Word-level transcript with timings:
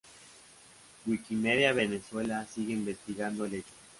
Wikimedia 1.05 1.73
Venezuela 1.73 2.47
sigue 2.51 2.73
investigando 2.73 3.45
el 3.45 3.53
hecho. 3.53 3.73